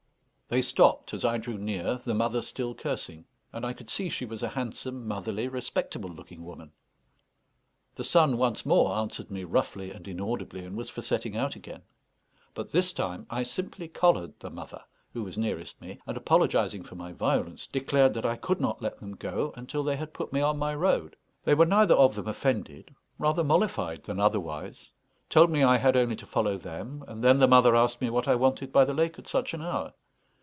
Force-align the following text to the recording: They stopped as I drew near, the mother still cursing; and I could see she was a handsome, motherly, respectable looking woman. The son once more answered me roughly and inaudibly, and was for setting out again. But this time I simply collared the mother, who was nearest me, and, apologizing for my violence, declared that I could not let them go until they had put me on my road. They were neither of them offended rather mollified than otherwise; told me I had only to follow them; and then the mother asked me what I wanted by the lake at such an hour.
They 0.51 0.61
stopped 0.61 1.13
as 1.13 1.23
I 1.23 1.37
drew 1.37 1.57
near, 1.57 2.01
the 2.03 2.13
mother 2.13 2.41
still 2.41 2.75
cursing; 2.75 3.23
and 3.53 3.65
I 3.65 3.71
could 3.71 3.89
see 3.89 4.09
she 4.09 4.25
was 4.25 4.43
a 4.43 4.49
handsome, 4.49 5.07
motherly, 5.07 5.47
respectable 5.47 6.09
looking 6.09 6.43
woman. 6.43 6.73
The 7.95 8.03
son 8.03 8.35
once 8.35 8.65
more 8.65 8.97
answered 8.97 9.31
me 9.31 9.45
roughly 9.45 9.91
and 9.91 10.05
inaudibly, 10.05 10.65
and 10.65 10.75
was 10.75 10.89
for 10.89 11.01
setting 11.01 11.37
out 11.37 11.55
again. 11.55 11.83
But 12.53 12.69
this 12.69 12.91
time 12.91 13.27
I 13.29 13.43
simply 13.43 13.87
collared 13.87 14.33
the 14.41 14.49
mother, 14.49 14.81
who 15.13 15.23
was 15.23 15.37
nearest 15.37 15.79
me, 15.79 15.99
and, 16.05 16.17
apologizing 16.17 16.83
for 16.83 16.95
my 16.95 17.13
violence, 17.13 17.65
declared 17.65 18.13
that 18.15 18.25
I 18.25 18.35
could 18.35 18.59
not 18.59 18.81
let 18.81 18.99
them 18.99 19.15
go 19.15 19.53
until 19.55 19.83
they 19.83 19.95
had 19.95 20.11
put 20.11 20.33
me 20.33 20.41
on 20.41 20.57
my 20.57 20.75
road. 20.75 21.15
They 21.45 21.53
were 21.53 21.65
neither 21.65 21.95
of 21.95 22.13
them 22.13 22.27
offended 22.27 22.93
rather 23.17 23.45
mollified 23.45 24.03
than 24.03 24.19
otherwise; 24.19 24.91
told 25.29 25.49
me 25.49 25.63
I 25.63 25.77
had 25.77 25.95
only 25.95 26.17
to 26.17 26.25
follow 26.25 26.57
them; 26.57 27.05
and 27.07 27.23
then 27.23 27.39
the 27.39 27.47
mother 27.47 27.73
asked 27.73 28.01
me 28.01 28.09
what 28.09 28.27
I 28.27 28.35
wanted 28.35 28.73
by 28.73 28.83
the 28.83 28.93
lake 28.93 29.17
at 29.17 29.29
such 29.29 29.53
an 29.53 29.61
hour. 29.61 29.93